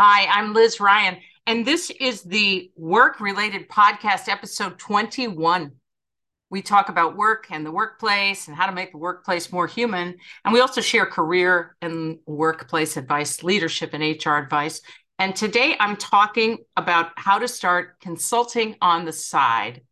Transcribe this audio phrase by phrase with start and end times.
[0.00, 5.72] Hi, I'm Liz Ryan, and this is the work related podcast, episode 21.
[6.50, 10.14] We talk about work and the workplace and how to make the workplace more human.
[10.44, 14.82] And we also share career and workplace advice, leadership and HR advice.
[15.18, 19.82] And today I'm talking about how to start consulting on the side.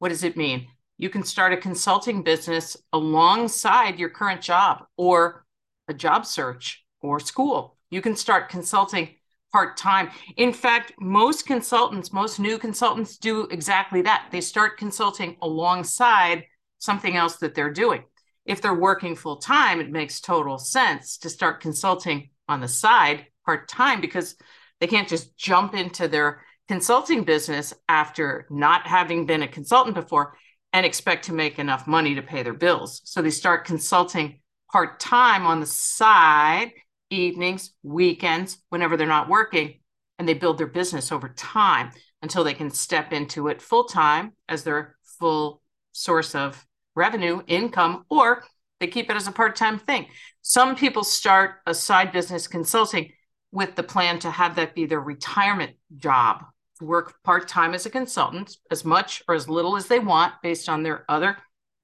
[0.00, 0.66] What does it mean?
[0.98, 5.46] You can start a consulting business alongside your current job or
[5.86, 7.76] a job search or school.
[7.92, 9.10] You can start consulting
[9.52, 10.10] part time.
[10.36, 14.28] In fact, most consultants, most new consultants do exactly that.
[14.32, 16.44] They start consulting alongside
[16.78, 18.04] something else that they're doing.
[18.44, 23.26] If they're working full time, it makes total sense to start consulting on the side
[23.44, 24.36] part time because
[24.80, 30.36] they can't just jump into their consulting business after not having been a consultant before
[30.72, 33.02] and expect to make enough money to pay their bills.
[33.04, 34.40] So they start consulting
[34.72, 36.72] part time on the side
[37.12, 39.80] evenings, weekends, whenever they're not working,
[40.18, 41.90] and they build their business over time
[42.22, 45.60] until they can step into it full time as their full
[45.92, 48.44] source of revenue, income, or
[48.80, 50.06] they keep it as a part time thing.
[50.42, 53.12] Some people start a side business consulting
[53.52, 56.44] with the plan to have that be their retirement job,
[56.80, 60.68] work part time as a consultant, as much or as little as they want based
[60.68, 61.36] on their other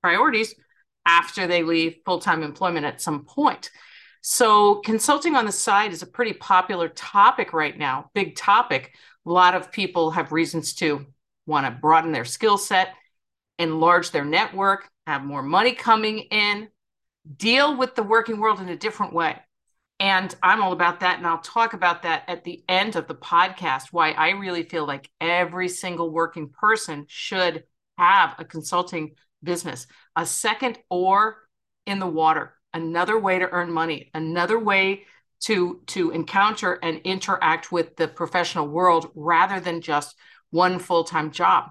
[0.02, 0.54] priorities
[1.06, 3.70] after they leave full time employment at some point.
[4.20, 8.94] So, consulting on the side is a pretty popular topic right now, big topic.
[9.26, 11.06] A lot of people have reasons to
[11.46, 12.94] want to broaden their skill set,
[13.58, 16.68] enlarge their network, have more money coming in,
[17.36, 19.36] deal with the working world in a different way.
[20.00, 21.18] And I'm all about that.
[21.18, 24.86] And I'll talk about that at the end of the podcast why I really feel
[24.86, 27.64] like every single working person should
[27.96, 31.48] have a consulting business, a second or
[31.86, 35.04] in the water another way to earn money, another way
[35.40, 40.16] to to encounter and interact with the professional world rather than just
[40.50, 41.70] one full-time job.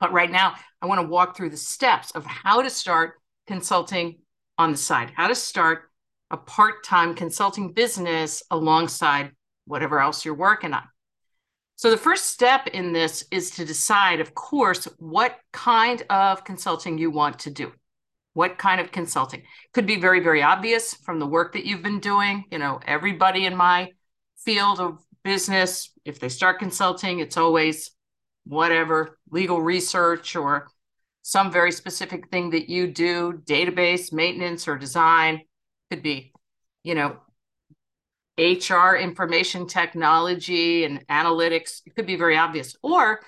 [0.00, 4.18] But right now, I want to walk through the steps of how to start consulting
[4.58, 5.90] on the side, how to start
[6.30, 9.32] a part-time consulting business alongside
[9.66, 10.82] whatever else you're working on.
[11.76, 16.98] So the first step in this is to decide, of course, what kind of consulting
[16.98, 17.72] you want to do.
[18.34, 19.42] What kind of consulting?
[19.72, 22.44] Could be very, very obvious from the work that you've been doing.
[22.50, 23.92] You know, everybody in my
[24.36, 27.92] field of business, if they start consulting, it's always
[28.44, 30.68] whatever legal research or
[31.22, 35.40] some very specific thing that you do, database maintenance or design.
[35.90, 36.32] Could be,
[36.82, 37.16] you know,
[38.38, 41.82] HR information technology and analytics.
[41.86, 43.20] It could be very obvious, or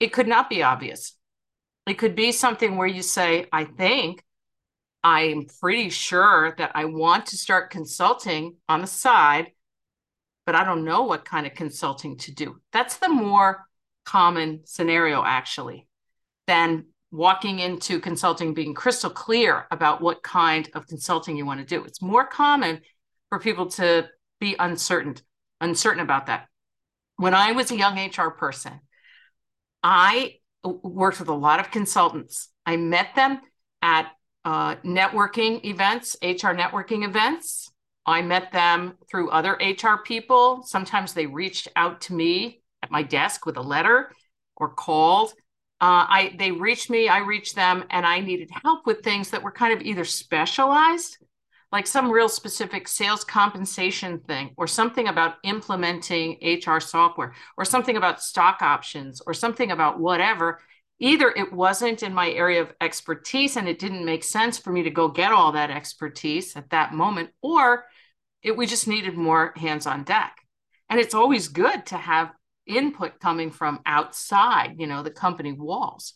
[0.00, 1.12] it could not be obvious.
[1.86, 4.24] It could be something where you say, I think
[5.08, 9.52] I'm pretty sure that I want to start consulting on the side,
[10.44, 12.60] but I don't know what kind of consulting to do.
[12.72, 13.68] That's the more
[14.04, 15.86] common scenario, actually,
[16.48, 21.66] than walking into consulting being crystal clear about what kind of consulting you want to
[21.66, 21.84] do.
[21.84, 22.80] It's more common
[23.28, 24.08] for people to
[24.40, 25.14] be uncertain,
[25.60, 26.48] uncertain about that.
[27.14, 28.80] When I was a young HR person,
[29.84, 32.48] I worked with a lot of consultants.
[32.66, 33.40] I met them
[33.82, 34.10] at
[34.46, 37.68] uh, networking events, HR networking events.
[38.06, 40.62] I met them through other HR people.
[40.62, 44.12] Sometimes they reached out to me at my desk with a letter
[44.56, 45.30] or called.
[45.80, 49.42] Uh, I they reached me, I reached them, and I needed help with things that
[49.42, 51.18] were kind of either specialized,
[51.72, 57.96] like some real specific sales compensation thing, or something about implementing HR software, or something
[57.96, 60.60] about stock options, or something about whatever
[60.98, 64.82] either it wasn't in my area of expertise and it didn't make sense for me
[64.84, 67.84] to go get all that expertise at that moment, or
[68.42, 70.36] it, we just needed more hands on deck.
[70.88, 72.32] And it's always good to have
[72.66, 76.14] input coming from outside, you know, the company walls.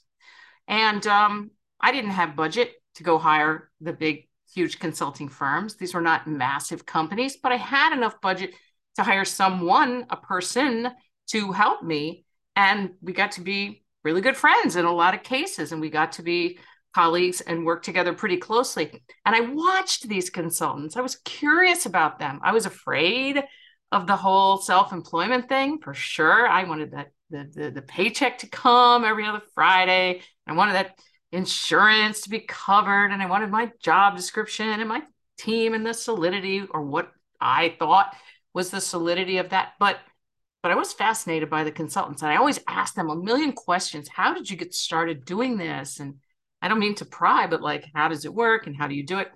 [0.67, 5.77] And um, I didn't have budget to go hire the big, huge consulting firms.
[5.77, 8.55] These were not massive companies, but I had enough budget
[8.97, 10.91] to hire someone, a person
[11.29, 12.25] to help me.
[12.57, 15.91] And we got to be really good friends in a lot of cases, and we
[15.91, 16.59] got to be
[16.95, 19.03] colleagues and work together pretty closely.
[19.25, 20.97] And I watched these consultants.
[20.97, 22.41] I was curious about them.
[22.43, 23.43] I was afraid
[23.93, 26.49] of the whole self-employment thing for sure.
[26.49, 30.23] I wanted that the, the, the paycheck to come every other Friday.
[30.47, 30.99] I wanted that
[31.31, 35.03] insurance to be covered, and I wanted my job description and my
[35.39, 38.15] team and the solidity or what I thought
[38.53, 39.75] was the solidity of that.
[39.79, 39.99] But
[40.63, 44.09] but I was fascinated by the consultants and I always asked them a million questions.
[44.09, 46.01] How did you get started doing this?
[46.01, 46.17] And
[46.61, 49.05] I don't mean to pry, but like, how does it work and how do you
[49.05, 49.31] do it?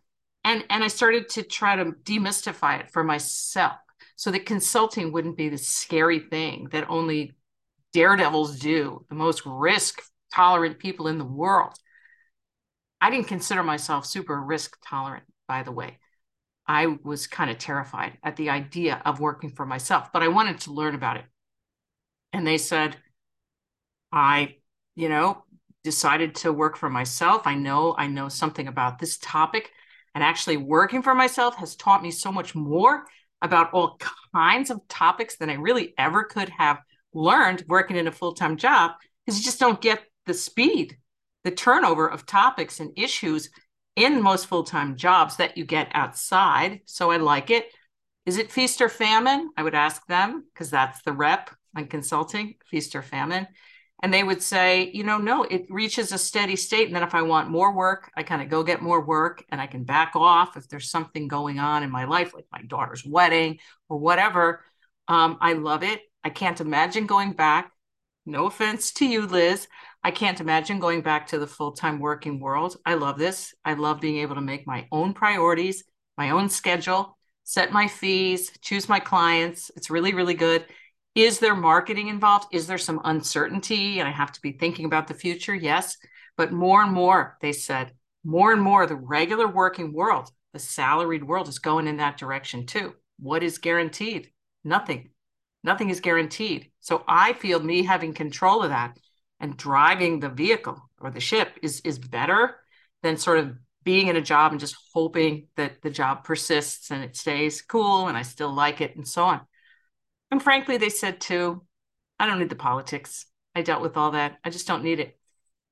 [0.44, 3.76] And, and I started to try to demystify it for myself.
[4.16, 7.32] so that consulting wouldn't be the scary thing that only
[7.94, 11.74] daredevils do, the most risk tolerant people in the world.
[13.00, 15.98] I didn't consider myself super risk tolerant, by the way.
[16.66, 20.60] I was kind of terrified at the idea of working for myself, but I wanted
[20.60, 21.24] to learn about it.
[22.32, 22.96] And they said,
[24.12, 24.56] I,
[24.94, 25.44] you know,
[25.82, 27.46] decided to work for myself.
[27.46, 29.70] I know I know something about this topic.
[30.14, 33.04] And actually, working for myself has taught me so much more
[33.42, 33.98] about all
[34.34, 36.78] kinds of topics than I really ever could have
[37.12, 38.92] learned working in a full time job
[39.24, 40.96] because you just don't get the speed,
[41.44, 43.50] the turnover of topics and issues
[43.96, 46.80] in most full time jobs that you get outside.
[46.86, 47.66] So I like it.
[48.26, 49.50] Is it feast or famine?
[49.56, 53.46] I would ask them because that's the rep on consulting, feast or famine.
[54.02, 56.86] And they would say, you know, no, it reaches a steady state.
[56.86, 59.60] And then if I want more work, I kind of go get more work and
[59.60, 63.04] I can back off if there's something going on in my life, like my daughter's
[63.04, 63.58] wedding
[63.88, 64.62] or whatever.
[65.08, 66.00] Um, I love it.
[66.22, 67.70] I can't imagine going back.
[68.26, 69.68] No offense to you, Liz.
[70.02, 72.76] I can't imagine going back to the full time working world.
[72.86, 73.54] I love this.
[73.64, 75.84] I love being able to make my own priorities,
[76.16, 79.70] my own schedule, set my fees, choose my clients.
[79.76, 80.66] It's really, really good.
[81.14, 82.48] Is there marketing involved?
[82.52, 85.54] Is there some uncertainty and I have to be thinking about the future?
[85.54, 85.96] Yes.
[86.36, 87.92] But more and more, they said,
[88.24, 92.66] more and more, the regular working world, the salaried world is going in that direction
[92.66, 92.94] too.
[93.18, 94.32] What is guaranteed?
[94.64, 95.10] Nothing.
[95.64, 96.70] Nothing is guaranteed.
[96.80, 98.98] So I feel me having control of that
[99.40, 102.56] and driving the vehicle or the ship is is better
[103.02, 107.02] than sort of being in a job and just hoping that the job persists and
[107.02, 109.40] it stays cool and I still like it and so on.
[110.30, 111.64] And frankly, they said too,
[112.18, 113.26] I don't need the politics.
[113.54, 114.38] I dealt with all that.
[114.44, 115.18] I just don't need it.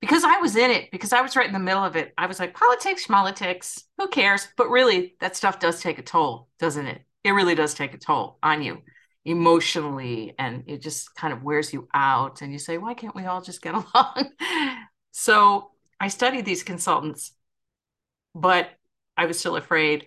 [0.00, 2.12] Because I was in it, because I was right in the middle of it.
[2.18, 4.48] I was like, politics, politics, who cares?
[4.56, 7.02] But really, that stuff does take a toll, doesn't it?
[7.24, 8.82] It really does take a toll on you
[9.24, 13.24] emotionally and it just kind of wears you out and you say why can't we
[13.24, 14.30] all just get along?
[15.12, 15.70] So
[16.00, 17.32] i studied these consultants
[18.34, 18.70] but
[19.16, 20.06] i was still afraid.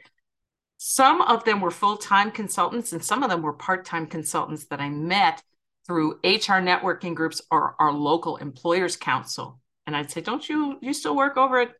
[0.77, 4.89] Some of them were full-time consultants and some of them were part-time consultants that i
[4.89, 5.41] met
[5.87, 10.93] through hr networking groups or our local employers council and i'd say don't you you
[10.93, 11.71] still work over at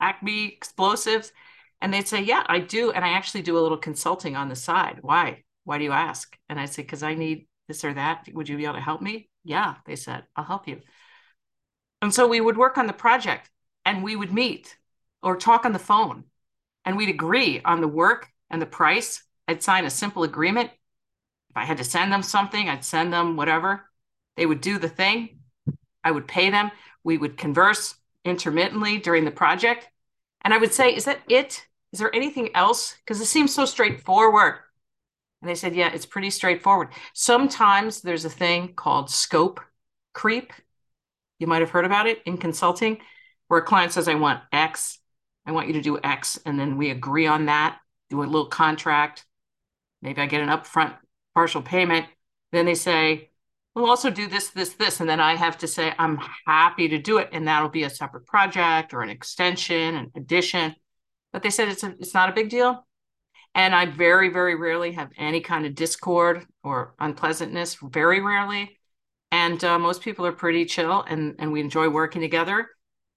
[0.00, 1.32] acme explosives?
[1.80, 4.56] And they'd say yeah i do and i actually do a little consulting on the
[4.56, 4.98] side.
[5.00, 6.38] Why why do you ask?
[6.48, 8.28] And I said, because I need this or that.
[8.32, 9.28] Would you be able to help me?
[9.44, 10.80] Yeah, they said, I'll help you.
[12.00, 13.50] And so we would work on the project
[13.84, 14.78] and we would meet
[15.22, 16.24] or talk on the phone
[16.84, 19.24] and we'd agree on the work and the price.
[19.48, 20.70] I'd sign a simple agreement.
[21.50, 23.90] If I had to send them something, I'd send them whatever.
[24.36, 25.40] They would do the thing.
[26.04, 26.70] I would pay them.
[27.02, 29.88] We would converse intermittently during the project.
[30.42, 31.66] And I would say, Is that it?
[31.92, 32.94] Is there anything else?
[32.98, 34.58] Because it seems so straightforward.
[35.40, 36.88] And they said, yeah, it's pretty straightforward.
[37.14, 39.60] Sometimes there's a thing called scope
[40.14, 40.52] creep.
[41.38, 42.98] You might have heard about it in consulting,
[43.48, 44.98] where a client says, I want X,
[45.44, 46.38] I want you to do X.
[46.46, 47.78] And then we agree on that,
[48.08, 49.24] do a little contract.
[50.02, 50.96] Maybe I get an upfront
[51.34, 52.06] partial payment.
[52.52, 53.30] Then they say,
[53.74, 55.00] we'll also do this, this, this.
[55.00, 57.28] And then I have to say, I'm happy to do it.
[57.32, 60.74] And that'll be a separate project or an extension, an addition.
[61.32, 62.86] But they said it's, a, it's not a big deal.
[63.56, 68.78] And I very, very rarely have any kind of discord or unpleasantness, very rarely.
[69.32, 72.68] And uh, most people are pretty chill and, and we enjoy working together.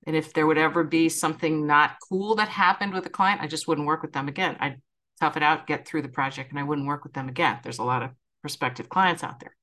[0.08, 3.48] And if there would ever be something not cool that happened with a client, I
[3.48, 4.56] just wouldn't work with them again.
[4.62, 4.82] I'd
[5.20, 7.60] tough it out, get through the project, and I wouldn't work with them again.
[7.62, 9.56] There's a lot of prospective clients out there.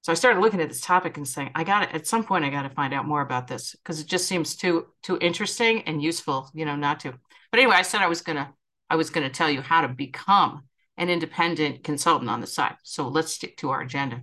[0.00, 1.94] So I started looking at this topic and saying, I got it.
[1.94, 4.56] At some point, I got to find out more about this because it just seems
[4.56, 7.12] too too interesting and useful, you know, not to.
[7.50, 8.54] But anyway, I said I was gonna
[8.90, 10.64] I was going to tell you how to become
[10.96, 12.74] an independent consultant on the side.
[12.82, 14.22] So let's stick to our agenda.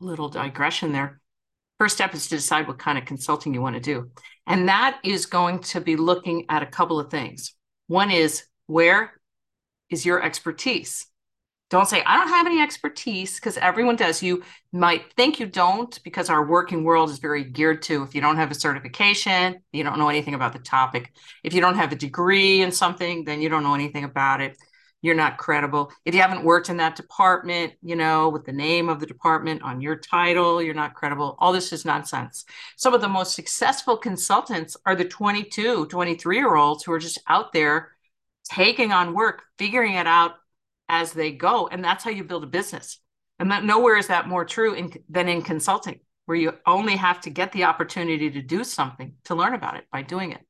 [0.00, 1.20] Little digression there.
[1.78, 4.10] First step is to decide what kind of consulting you want to do.
[4.46, 7.54] And that is going to be looking at a couple of things.
[7.88, 9.12] One is where
[9.90, 11.06] is your expertise?
[11.72, 14.22] Don't say, I don't have any expertise because everyone does.
[14.22, 14.42] You
[14.74, 18.36] might think you don't because our working world is very geared to if you don't
[18.36, 21.14] have a certification, you don't know anything about the topic.
[21.42, 24.58] If you don't have a degree in something, then you don't know anything about it.
[25.00, 25.90] You're not credible.
[26.04, 29.62] If you haven't worked in that department, you know, with the name of the department
[29.62, 31.36] on your title, you're not credible.
[31.38, 32.44] All this is nonsense.
[32.76, 37.18] Some of the most successful consultants are the 22, 23 year olds who are just
[37.28, 37.92] out there
[38.44, 40.32] taking on work, figuring it out
[40.92, 41.66] as they go.
[41.68, 43.00] And that's how you build a business.
[43.40, 47.20] And that nowhere is that more true in, than in consulting, where you only have
[47.22, 50.46] to get the opportunity to do something to learn about it by doing it.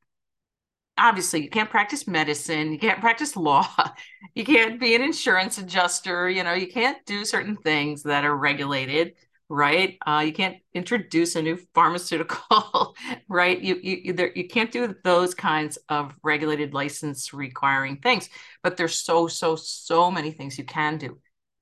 [0.98, 3.66] obviously you can't practice medicine, you can't practice law,
[4.34, 8.36] you can't be an insurance adjuster, you know, you can't do certain things that are
[8.36, 9.14] regulated,
[9.52, 9.98] right?
[10.06, 12.96] Uh, you can't introduce a new pharmaceutical,
[13.28, 13.60] right?
[13.60, 18.30] You you there, you can't do those kinds of regulated license requiring things,
[18.62, 21.18] but there's so so so many things you can do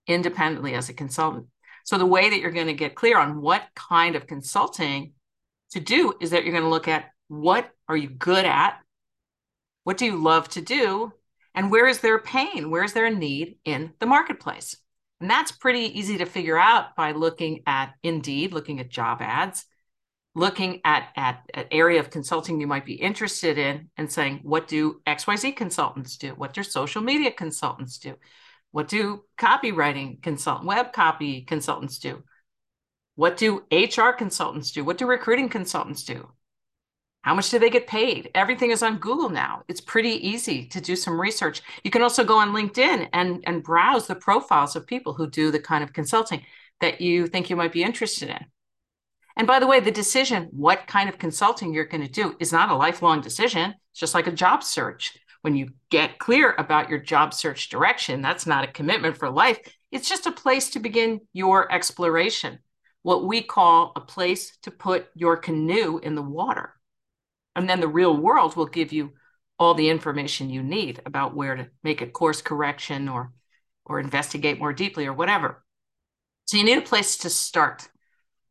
[0.06, 1.46] independently as a consultant.
[1.84, 5.14] So the way that you're going to get clear on what kind of consulting
[5.72, 8.78] to do is that you're going to look at what are you good at?
[9.82, 11.12] What do you love to do?
[11.56, 12.70] And where is there pain?
[12.70, 14.76] Where is there a need in the marketplace?
[15.20, 19.66] And that's pretty easy to figure out by looking at Indeed, looking at job ads,
[20.34, 24.66] looking at, at an area of consulting you might be interested in and saying, what
[24.66, 26.30] do XYZ consultants do?
[26.30, 28.14] What do social media consultants do?
[28.70, 32.22] What do copywriting consult web copy consultants do?
[33.16, 34.84] What do HR consultants do?
[34.84, 36.30] What do recruiting consultants do?
[37.22, 38.30] How much do they get paid?
[38.34, 39.62] Everything is on Google now.
[39.68, 41.60] It's pretty easy to do some research.
[41.84, 45.50] You can also go on LinkedIn and, and browse the profiles of people who do
[45.50, 46.42] the kind of consulting
[46.80, 48.46] that you think you might be interested in.
[49.36, 52.52] And by the way, the decision what kind of consulting you're going to do is
[52.52, 53.74] not a lifelong decision.
[53.92, 55.16] It's just like a job search.
[55.42, 59.58] When you get clear about your job search direction, that's not a commitment for life.
[59.92, 62.60] It's just a place to begin your exploration,
[63.02, 66.74] what we call a place to put your canoe in the water.
[67.56, 69.12] And then the real world will give you
[69.58, 73.32] all the information you need about where to make a course correction or
[73.84, 75.64] or investigate more deeply or whatever.
[76.44, 77.88] So you need a place to start.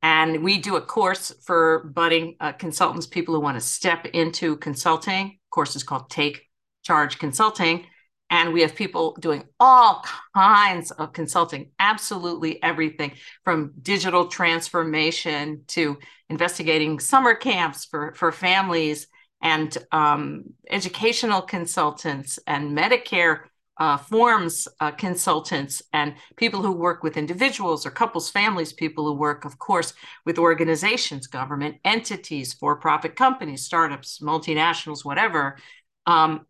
[0.01, 4.57] And we do a course for budding uh, consultants, people who want to step into
[4.57, 5.39] consulting.
[5.49, 6.47] Course is called Take
[6.83, 7.85] Charge Consulting.
[8.29, 10.03] And we have people doing all
[10.35, 15.97] kinds of consulting, absolutely everything from digital transformation to
[16.29, 19.07] investigating summer camps for, for families
[19.41, 23.41] and um, educational consultants and Medicare
[23.79, 29.13] uh, forms uh, consultants and people who work with individuals or couples, families, people who
[29.13, 29.93] work, of course,
[30.25, 35.57] with organizations, government entities, for profit companies, startups, multinationals, whatever.
[36.05, 36.45] Um,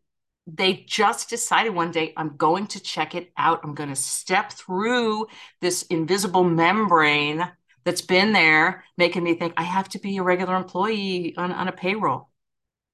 [0.58, 3.62] they just decided one day, I'm going to check it out.
[3.64, 5.28] I'm going to step through
[5.62, 7.50] this invisible membrane
[7.84, 11.68] that's been there, making me think I have to be a regular employee on, on
[11.68, 12.30] a payroll.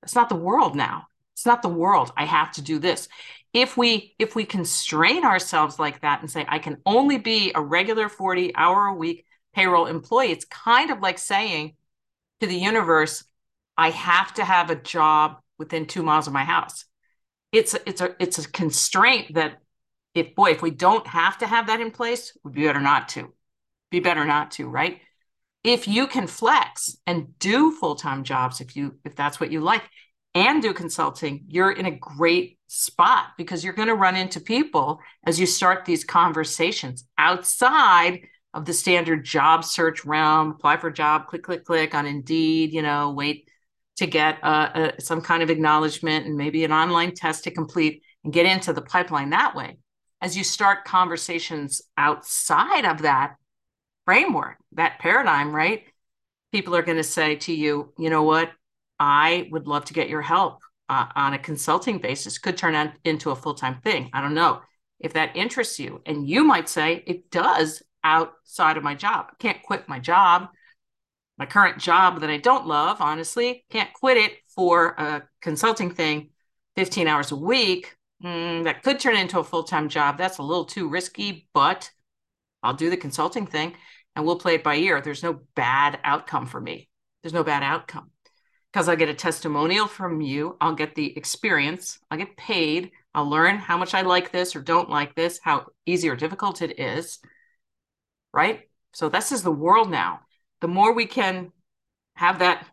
[0.04, 1.08] It's not the world now.
[1.34, 2.12] It's not the world.
[2.16, 3.08] I have to do this.
[3.54, 7.62] If we if we constrain ourselves like that and say I can only be a
[7.62, 11.76] regular 40 hour a week payroll employee, it's kind of like saying
[12.42, 13.24] to the universe,
[13.78, 16.86] I have to have a job within two miles of my house
[17.56, 19.62] it's a, it's a it's a constraint that
[20.14, 23.10] if boy if we don't have to have that in place would be better not
[23.10, 23.34] to.
[23.92, 25.00] Be better not to right?
[25.64, 29.84] If you can flex and do full-time jobs if you if that's what you like
[30.36, 35.00] and do consulting you're in a great spot because you're going to run into people
[35.26, 38.22] as you start these conversations outside
[38.54, 42.74] of the standard job search realm apply for a job click click click on indeed
[42.74, 43.48] you know wait
[43.98, 48.34] to get uh, some kind of acknowledgement and maybe an online test to complete and
[48.34, 49.78] get into the pipeline that way.
[50.22, 53.36] As you start conversations outside of that
[54.06, 55.84] framework, that paradigm, right?
[56.52, 58.52] People are going to say to you, you know what?
[59.00, 62.38] I would love to get your help uh, on a consulting basis.
[62.38, 64.10] Could turn out into a full time thing.
[64.14, 64.62] I don't know
[65.00, 66.02] if that interests you.
[66.06, 69.28] And you might say, it does outside of my job.
[69.32, 70.48] I can't quit my job
[71.38, 76.30] my current job that I don't love, honestly, can't quit it for a consulting thing
[76.76, 77.96] 15 hours a week.
[78.24, 80.18] Mm, that could turn into a full time job.
[80.18, 81.92] That's a little too risky, but
[82.64, 83.74] I'll do the consulting thing
[84.16, 85.02] and we'll play it by ear.
[85.02, 86.90] There's no bad outcome for me.
[87.22, 88.12] There's no bad outcome
[88.72, 90.56] because I'll get a testimonial from you.
[90.62, 92.00] I'll get the experience.
[92.10, 92.92] I'll get paid.
[93.14, 96.62] I'll learn how much I like this or don't like this, how easy or difficult
[96.62, 97.20] it is.
[98.34, 98.70] Right?
[98.94, 100.22] So, this is the world now
[100.62, 101.52] the more we can
[102.16, 102.66] have that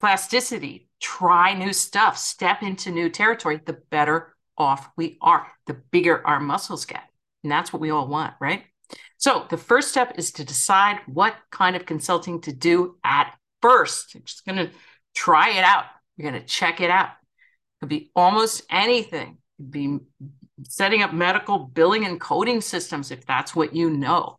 [0.00, 6.26] plasticity, try new stuff, step into new territory, the better off we are, the bigger
[6.26, 7.02] our muscles get.
[7.42, 8.64] And that's what we all want, right?
[9.16, 14.14] So the first step is to decide what kind of consulting to do at first.
[14.14, 14.70] You're just going to
[15.14, 15.84] try it out.
[16.16, 17.08] You're going to check it out.
[17.08, 19.38] It could be almost anything.
[19.58, 19.98] It could be
[20.64, 24.36] setting up medical billing and coding systems if that's what you know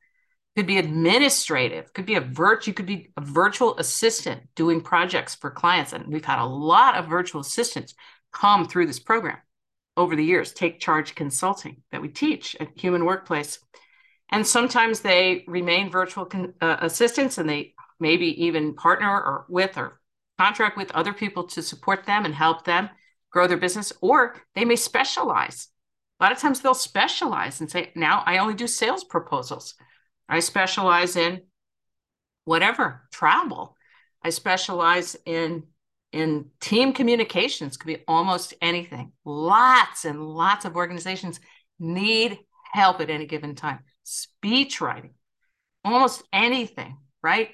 [0.56, 5.36] could be administrative could be a virtual you could be a virtual assistant doing projects
[5.36, 7.96] for clients and we've had a lot of virtual assistants
[8.32, 9.38] come through this program
[9.98, 13.60] over the years take charge consulting that we teach at human workplace
[14.32, 19.78] and sometimes they remain virtual con- uh, assistants and they maybe even partner or with
[19.78, 20.00] or
[20.40, 22.90] contract with other people to support them and help them
[23.32, 25.70] grow their business, or they may specialize.
[26.20, 29.76] A lot of times they'll specialize and say, now I only do sales proposals.
[30.30, 31.42] I specialize in
[32.46, 33.76] whatever, travel.
[34.24, 35.64] I specialize in
[36.12, 39.12] in team communications could be almost anything.
[39.26, 41.40] Lots and lots of organizations
[41.80, 42.38] need
[42.72, 43.80] help at any given time.
[44.04, 45.16] Speech writing,
[45.84, 47.50] almost anything, right?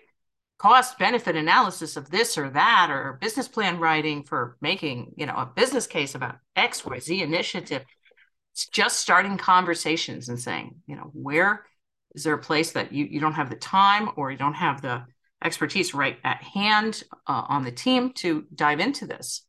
[0.57, 5.35] Cost benefit analysis of this or that, or business plan writing for making, you know,
[5.35, 7.85] a business case about XYZ initiative.
[8.53, 11.65] It's just starting conversations and saying, you know, where
[12.16, 14.82] is there a place that you, you don't have the time or you don't have
[14.82, 15.04] the
[15.44, 19.46] expertise right at hand uh, on the team to dive into this,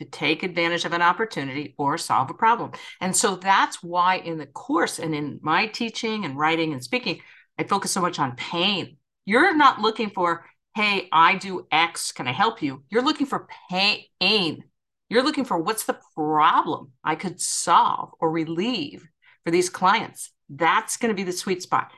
[0.00, 2.72] to take advantage of an opportunity or solve a problem.
[3.00, 7.20] And so that's why in the course and in my teaching and writing and speaking,
[7.58, 8.96] I focus so much on pain.
[9.24, 10.44] You're not looking for,
[10.74, 12.84] hey, I do X, can I help you?
[12.90, 14.64] You're looking for pain.
[15.08, 19.06] You're looking for what's the problem I could solve or relieve
[19.44, 20.30] for these clients.
[20.48, 21.92] That's going to be the sweet spot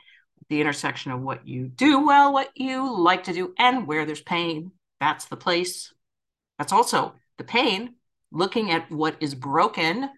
[0.48, 4.20] the intersection of what you do well, what you like to do, and where there's
[4.20, 4.70] pain.
[5.00, 5.92] That's the place.
[6.58, 7.94] That's also the pain,
[8.30, 10.08] looking at what is broken,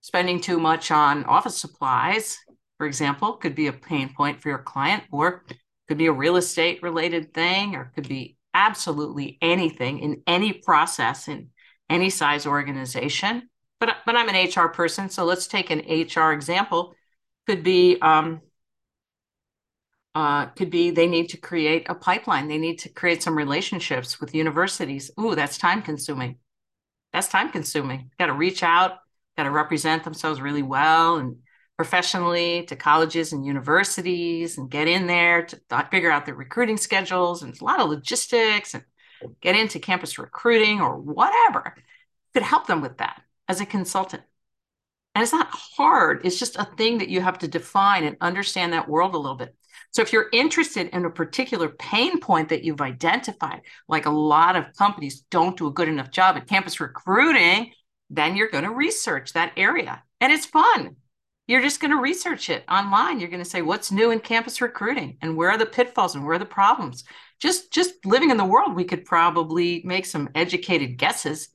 [0.00, 2.38] spending too much on office supplies,
[2.78, 5.44] for example, could be a pain point for your client, or
[5.88, 11.28] could be a real estate related thing, or could be absolutely anything in any process
[11.28, 11.48] in
[11.88, 13.48] any size organization.
[13.78, 16.94] But, but I'm an HR person, so let's take an HR example.
[17.46, 18.40] Could be um,
[20.14, 22.48] uh, could be they need to create a pipeline.
[22.48, 25.10] They need to create some relationships with universities.
[25.18, 26.38] Ooh, that's time consuming.
[27.12, 28.10] That's time consuming.
[28.18, 28.98] Got to reach out,
[29.36, 31.36] got to represent themselves really well and
[31.76, 37.42] professionally to colleges and universities and get in there to figure out their recruiting schedules.
[37.42, 38.84] And a lot of logistics and
[39.40, 41.74] get into campus recruiting or whatever.
[42.34, 44.22] Could help them with that as a consultant.
[45.14, 46.24] And it's not hard.
[46.24, 49.36] It's just a thing that you have to define and understand that world a little
[49.36, 49.54] bit.
[49.90, 54.56] So if you're interested in a particular pain point that you've identified, like a lot
[54.56, 57.72] of companies don't do a good enough job at campus recruiting,
[58.08, 60.02] then you're going to research that area.
[60.20, 60.96] And it's fun.
[61.46, 63.20] You're just going to research it online.
[63.20, 66.24] You're going to say what's new in campus recruiting and where are the pitfalls and
[66.24, 67.04] where are the problems.
[67.40, 71.48] Just just living in the world, we could probably make some educated guesses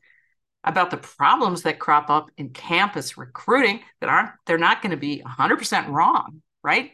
[0.67, 4.97] about the problems that crop up in campus recruiting that aren't they're not going to
[4.97, 6.91] be 100% wrong, right?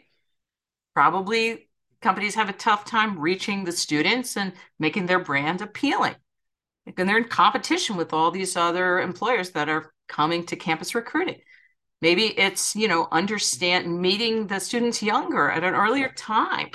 [0.94, 1.68] probably
[2.00, 6.14] companies have a tough time reaching the students and making their brand appealing.
[6.96, 11.40] And they're in competition with all these other employers that are coming to campus recruiting.
[12.00, 16.68] Maybe it's, you know, understand meeting the students younger at an earlier time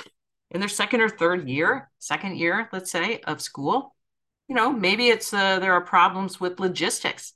[0.50, 3.94] in their second or third year, second year, let's say, of school.
[4.50, 7.34] You know, maybe it's uh, there are problems with logistics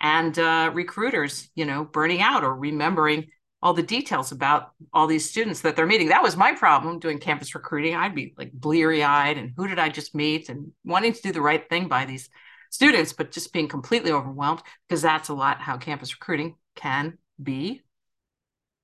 [0.00, 3.28] and uh, recruiters, you know, burning out or remembering
[3.62, 6.08] all the details about all these students that they're meeting.
[6.08, 7.94] That was my problem doing campus recruiting.
[7.94, 11.30] I'd be like bleary eyed and who did I just meet and wanting to do
[11.30, 12.28] the right thing by these
[12.72, 17.82] students, but just being completely overwhelmed because that's a lot how campus recruiting can be,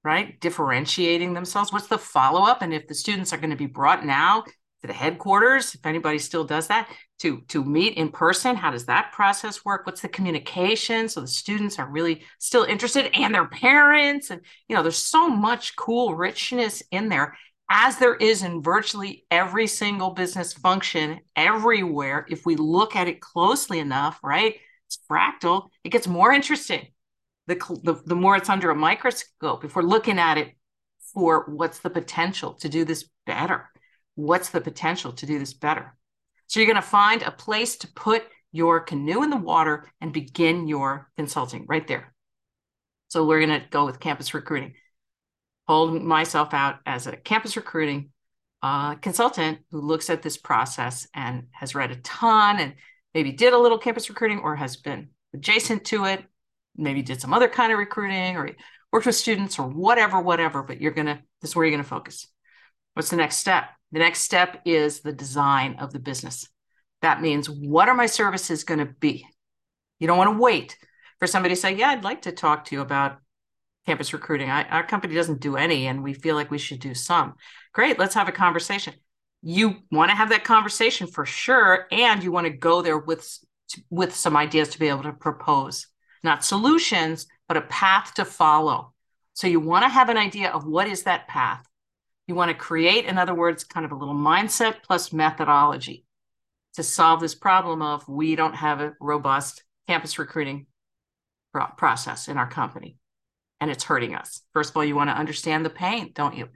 [0.05, 0.41] right?
[0.41, 1.73] Differentiating themselves.
[1.73, 2.63] What's the follow up?
[2.63, 4.45] And if the students are going to be brought now
[4.85, 8.85] to the headquarters, if anybody still does that, to, to meet in person, how does
[8.85, 9.87] that process work?
[9.87, 11.09] What's the communication?
[11.09, 14.29] So the students are really still interested and their parents.
[14.29, 17.35] And, you know, there's so much cool richness in there
[17.71, 22.27] as there is in virtually every single business function everywhere.
[22.29, 24.57] If we look at it closely enough, right?
[24.87, 26.89] It's fractal, it gets more interesting.
[27.47, 30.53] The, the, the more it's under a microscope, if we're looking at it
[31.15, 33.71] for what's the potential to do this better
[34.15, 35.97] what's the potential to do this better?
[36.47, 40.13] So you're going to find a place to put your canoe in the water and
[40.13, 42.15] begin your consulting right there.
[43.09, 44.75] So we're going to go with campus recruiting.
[45.67, 48.11] Hold myself out as a campus recruiting
[48.63, 52.75] uh, consultant who looks at this process and has read a ton and
[53.13, 56.25] maybe did a little campus recruiting or has been adjacent to it,
[56.77, 58.51] maybe did some other kind of recruiting or
[58.93, 60.63] worked with students or whatever, whatever.
[60.63, 62.27] But you're going to, this is where you're going to focus.
[62.95, 63.65] What's the next step?
[63.95, 66.49] The next step is the design of the business.
[67.03, 69.25] That means what are my services going to be?
[70.01, 70.77] You don't want to wait
[71.21, 73.19] for somebody to say, Yeah, I'd like to talk to you about
[73.87, 74.51] campus recruiting.
[74.51, 77.35] I, our company doesn't do any, and we feel like we should do some.
[77.73, 78.95] Great, let's have a conversation.
[79.43, 83.39] You want to have that conversation for sure, and you want to go there with
[83.91, 85.87] with some ideas to be able to propose,
[86.25, 88.93] not solutions, but a path to follow.
[89.35, 91.65] So you want to have an idea of what is that path.
[92.27, 96.05] You want to create, in other words, kind of a little mindset plus methodology
[96.75, 100.67] to solve this problem of we don't have a robust campus recruiting
[101.77, 102.97] process in our company
[103.61, 104.43] and it's hurting us.
[104.53, 106.49] First of all, you want to understand the pain, don't you?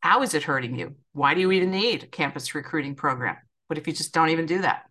[0.00, 0.96] How is it hurting you?
[1.12, 3.36] Why do you even need a campus recruiting program?
[3.68, 4.84] What if you just don't even do that?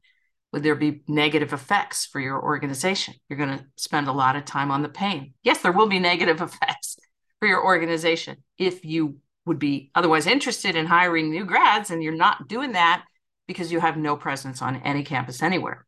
[0.51, 3.13] Would there be negative effects for your organization?
[3.29, 5.33] You're going to spend a lot of time on the pain.
[5.43, 6.97] Yes, there will be negative effects
[7.39, 12.15] for your organization if you would be otherwise interested in hiring new grads and you're
[12.15, 13.03] not doing that
[13.47, 15.85] because you have no presence on any campus anywhere,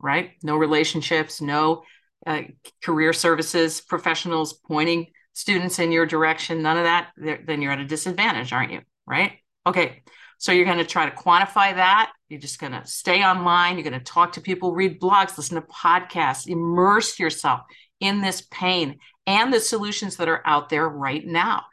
[0.00, 0.32] right?
[0.42, 1.84] No relationships, no
[2.26, 2.42] uh,
[2.82, 7.10] career services professionals pointing students in your direction, none of that,
[7.46, 8.80] then you're at a disadvantage, aren't you?
[9.06, 9.38] Right?
[9.66, 10.02] Okay.
[10.38, 12.12] So you're going to try to quantify that.
[12.28, 13.74] You're just going to stay online.
[13.74, 17.60] You're going to talk to people, read blogs, listen to podcasts, immerse yourself
[18.00, 21.64] in this pain and the solutions that are out there right now.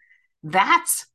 [0.44, 1.06] That's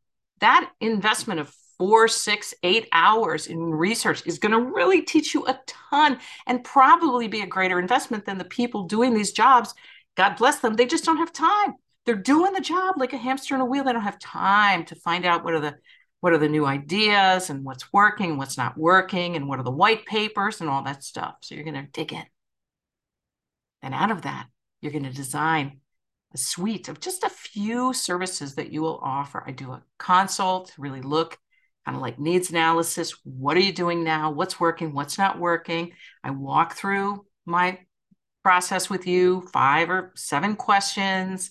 [0.41, 5.47] that investment of four, six, eight hours in research is going to really teach you
[5.47, 9.75] a ton and probably be a greater investment than the people doing these jobs.
[10.17, 10.75] God bless them.
[10.75, 11.75] They just don't have time
[12.07, 13.85] they're doing the job like a hamster in a wheel.
[13.85, 15.77] They don't have time to find out what are the
[16.21, 19.71] what are the new ideas and what's working, what's not working, and what are the
[19.71, 21.37] white papers and all that stuff.
[21.41, 22.25] So you're going to dig in.
[23.81, 24.47] And out of that,
[24.83, 25.80] you're going to design
[26.33, 29.43] a suite of just a few services that you will offer.
[29.47, 31.39] I do a consult, really look
[31.85, 33.15] kind of like needs analysis.
[33.25, 34.31] What are you doing now?
[34.31, 34.93] What's working?
[34.93, 35.93] What's not working?
[36.23, 37.81] I walk through my
[38.43, 41.51] process with you, five or seven questions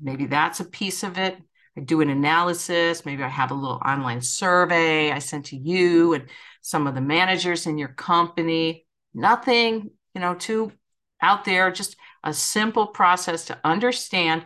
[0.00, 1.36] maybe that's a piece of it.
[1.76, 3.04] I do an analysis.
[3.04, 6.28] Maybe I have a little online survey I sent to you and
[6.62, 8.86] some of the managers in your company.
[9.14, 10.72] Nothing, you know, too
[11.20, 14.44] out there, just a simple process to understand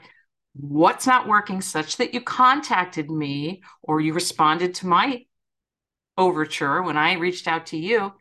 [0.52, 5.24] what's not working such that you contacted me or you responded to my
[6.18, 8.12] overture when I reached out to you.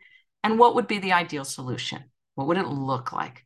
[0.42, 2.04] And what would be the ideal solution?
[2.34, 3.44] What would it look like?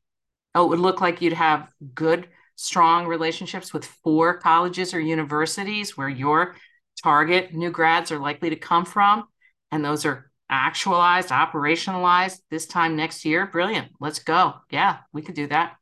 [0.54, 5.96] Oh, it would look like you'd have good strong relationships with four colleges or universities
[5.96, 6.54] where your
[7.02, 9.24] target new grads are likely to come from.
[9.72, 13.48] And those are actualized, operationalized this time next year.
[13.48, 13.90] Brilliant.
[13.98, 14.54] Let's go.
[14.70, 15.76] Yeah, we could do that.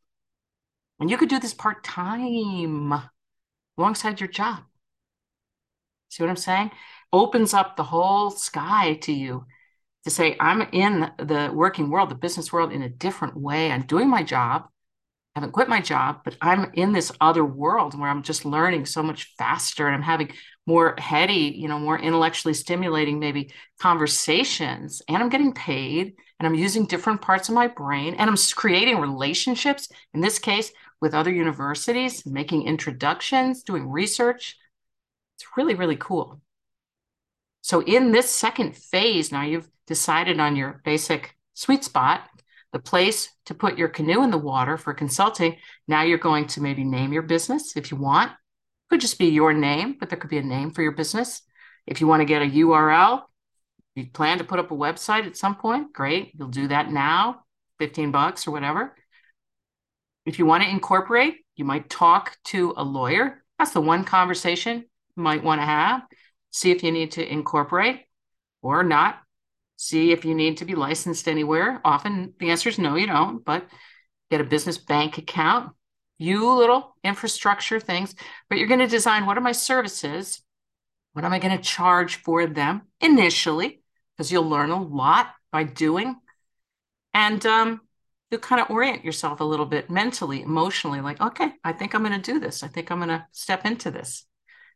[1.03, 2.95] And you could do this part time
[3.77, 4.61] alongside your job.
[6.11, 6.71] See what I'm saying?
[7.13, 9.45] Opens up the whole sky to you
[10.05, 13.73] to say, I'm in the working world, the business world in a different way.
[13.73, 14.69] I'm doing my job
[15.35, 18.85] I haven't quit my job, but I'm in this other world where I'm just learning
[18.85, 20.31] so much faster and I'm having
[20.67, 26.55] more heady, you know, more intellectually stimulating maybe conversations and I'm getting paid and I'm
[26.55, 30.71] using different parts of my brain and I'm creating relationships in this case
[31.03, 34.57] with other universities, making introductions, doing research.
[35.37, 36.41] It's really really cool.
[37.61, 42.31] So in this second phase now you've decided on your basic sweet spot
[42.73, 45.57] the place to put your canoe in the water for consulting.
[45.87, 48.33] Now you're going to maybe name your business if you want.
[48.89, 51.43] Could just be your name, but there could be a name for your business.
[51.87, 53.23] If you want to get a URL,
[53.95, 56.33] you plan to put up a website at some point, great.
[56.35, 57.43] You'll do that now,
[57.79, 58.95] 15 bucks or whatever.
[60.25, 63.43] If you want to incorporate, you might talk to a lawyer.
[63.59, 64.85] That's the one conversation
[65.17, 66.03] you might want to have.
[66.51, 68.03] See if you need to incorporate
[68.63, 69.19] or not
[69.83, 71.81] see if you need to be licensed anywhere.
[71.85, 73.67] Often the answer is no, you don't, but
[74.31, 75.73] get a business bank account,
[76.19, 78.15] you little infrastructure things,
[78.49, 80.41] but you're going to design what are my services?
[81.15, 83.83] What am I going to charge for them initially?
[84.17, 86.15] Because you'll learn a lot by doing.
[87.13, 87.81] And um,
[88.33, 92.03] you'll kind of orient yourself a little bit mentally, emotionally, like, okay, I think I'm
[92.03, 92.63] going to do this.
[92.63, 94.25] I think I'm going to step into this.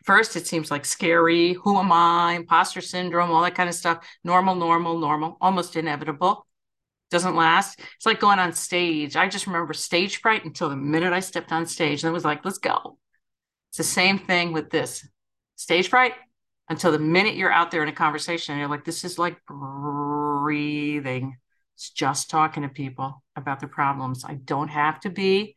[0.04, 1.54] First, it seems like scary.
[1.54, 2.34] Who am I?
[2.34, 4.06] Imposter syndrome, all that kind of stuff.
[4.22, 6.46] Normal, normal, normal, almost inevitable.
[7.10, 7.80] Doesn't last.
[7.96, 9.16] It's like going on stage.
[9.16, 12.04] I just remember stage fright until the minute I stepped on stage.
[12.04, 12.98] And it was like, let's go.
[13.70, 15.08] It's the same thing with this
[15.56, 16.12] stage fright
[16.68, 19.38] until the minute you're out there in a conversation and you're like, this is like
[19.46, 21.38] breathing.
[21.76, 24.24] It's just talking to people about their problems.
[24.24, 25.56] I don't have to be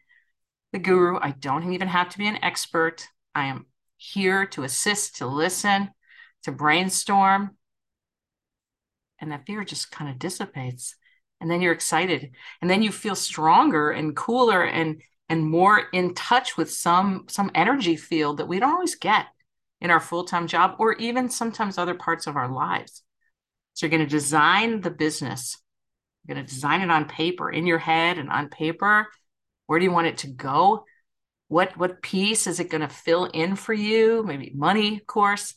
[0.74, 1.18] the guru.
[1.18, 3.08] I don't even have to be an expert.
[3.34, 5.90] I am here to assist, to listen,
[6.44, 7.56] to brainstorm.
[9.20, 10.94] And that fear just kind of dissipates.
[11.40, 12.32] And then you're excited.
[12.62, 17.50] And then you feel stronger and cooler and and more in touch with some some
[17.56, 19.28] energy field that we don't always get
[19.80, 23.04] in our full-time job or even sometimes other parts of our lives.
[23.74, 25.58] So you're going to design the business.
[26.30, 29.08] You're going to design it on paper, in your head and on paper.
[29.66, 30.86] Where do you want it to go?
[31.48, 35.56] what what piece is it going to fill in for you maybe money of course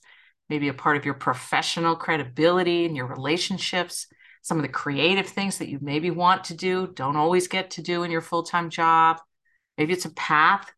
[0.49, 4.07] maybe a part of your professional credibility and your relationships
[4.41, 7.83] some of the creative things that you maybe want to do don't always get to
[7.83, 9.21] do in your full-time job
[9.79, 10.71] Maybe it's a path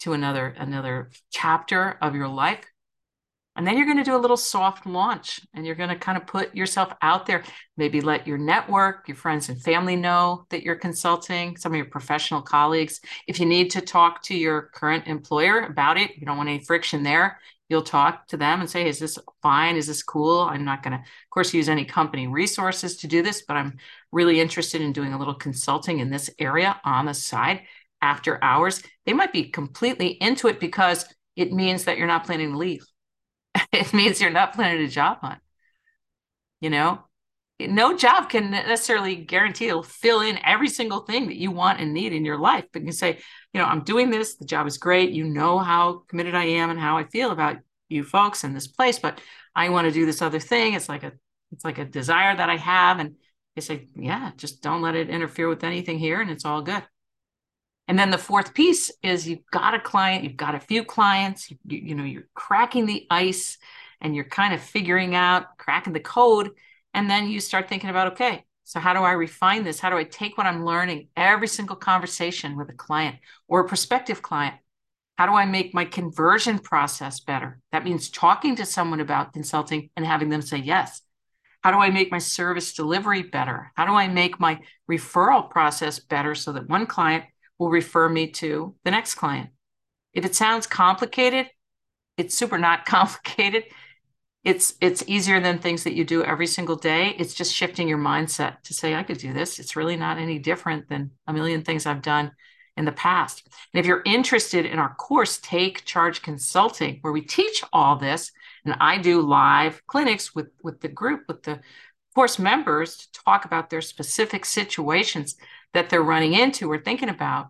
[0.00, 2.64] to another another chapter of your life.
[3.54, 6.16] And then you're going to do a little soft launch and you're going to kind
[6.16, 7.44] of put yourself out there.
[7.76, 11.86] Maybe let your network, your friends and family know that you're consulting, some of your
[11.86, 13.00] professional colleagues.
[13.26, 16.64] If you need to talk to your current employer about it, you don't want any
[16.64, 17.38] friction there,
[17.68, 19.76] you'll talk to them and say, Is this fine?
[19.76, 20.40] Is this cool?
[20.40, 23.76] I'm not going to, of course, use any company resources to do this, but I'm
[24.12, 27.62] really interested in doing a little consulting in this area on the side
[28.00, 28.82] after hours.
[29.04, 31.04] They might be completely into it because
[31.36, 32.86] it means that you're not planning to leave
[33.72, 35.40] it means you're not planning a job hunt.
[36.60, 37.00] You know,
[37.60, 41.92] no job can necessarily guarantee it'll fill in every single thing that you want and
[41.92, 42.64] need in your life.
[42.72, 43.18] But you can say,
[43.52, 45.10] you know, I'm doing this, the job is great.
[45.10, 47.56] You know how committed I am and how I feel about
[47.88, 49.20] you folks in this place, but
[49.54, 50.74] I want to do this other thing.
[50.74, 51.12] It's like a
[51.52, 52.98] it's like a desire that I have.
[52.98, 53.16] And
[53.54, 56.82] they say, yeah, just don't let it interfere with anything here and it's all good.
[57.92, 61.50] And then the fourth piece is you've got a client, you've got a few clients,
[61.50, 63.58] you, you, know, you're cracking the ice
[64.00, 66.52] and you're kind of figuring out, cracking the code.
[66.94, 69.78] And then you start thinking about, okay, so how do I refine this?
[69.78, 73.68] How do I take what I'm learning every single conversation with a client or a
[73.68, 74.54] prospective client?
[75.18, 77.60] How do I make my conversion process better?
[77.72, 81.02] That means talking to someone about consulting and having them say yes.
[81.62, 83.70] How do I make my service delivery better?
[83.74, 87.24] How do I make my referral process better so that one client
[87.62, 89.50] will refer me to the next client.
[90.12, 91.46] If it sounds complicated,
[92.16, 93.64] it's super not complicated.
[94.42, 97.14] It's it's easier than things that you do every single day.
[97.16, 99.60] It's just shifting your mindset to say I could do this.
[99.60, 102.32] It's really not any different than a million things I've done
[102.76, 103.46] in the past.
[103.72, 108.32] And if you're interested in our course Take Charge Consulting where we teach all this
[108.64, 111.60] and I do live clinics with with the group with the
[112.16, 115.36] course members to talk about their specific situations
[115.74, 117.48] that they're running into or thinking about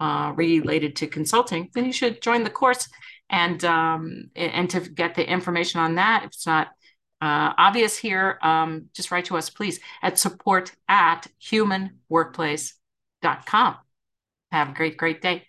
[0.00, 2.88] uh, related to consulting, then you should join the course
[3.30, 6.24] and um, and to get the information on that.
[6.24, 6.68] If it's not
[7.20, 13.76] uh, obvious here, um, just write to us, please, at support at humanworkplace.com.
[14.52, 15.46] Have a great, great day.